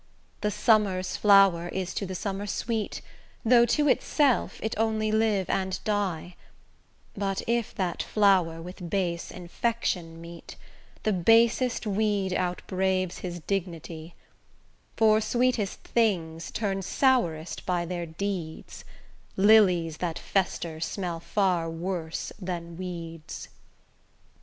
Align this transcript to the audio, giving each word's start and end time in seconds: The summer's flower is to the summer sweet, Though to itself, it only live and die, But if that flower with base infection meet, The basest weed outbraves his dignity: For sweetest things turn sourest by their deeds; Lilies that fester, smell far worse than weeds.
The 0.41 0.49
summer's 0.49 1.15
flower 1.15 1.67
is 1.67 1.93
to 1.93 2.07
the 2.07 2.15
summer 2.15 2.47
sweet, 2.47 3.03
Though 3.45 3.67
to 3.67 3.87
itself, 3.87 4.59
it 4.63 4.73
only 4.75 5.11
live 5.11 5.47
and 5.47 5.79
die, 5.83 6.35
But 7.15 7.43
if 7.45 7.75
that 7.75 8.01
flower 8.01 8.63
with 8.63 8.89
base 8.89 9.29
infection 9.29 10.19
meet, 10.19 10.55
The 11.03 11.13
basest 11.13 11.85
weed 11.85 12.33
outbraves 12.33 13.19
his 13.19 13.41
dignity: 13.41 14.15
For 14.97 15.21
sweetest 15.21 15.81
things 15.81 16.49
turn 16.49 16.81
sourest 16.81 17.63
by 17.67 17.85
their 17.85 18.07
deeds; 18.07 18.83
Lilies 19.37 19.97
that 19.97 20.17
fester, 20.17 20.79
smell 20.79 21.19
far 21.19 21.69
worse 21.69 22.31
than 22.39 22.75
weeds. 22.75 23.49